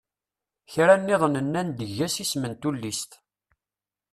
[0.71, 3.11] Kra nniḍen nnan-d eg-as isem n tullist.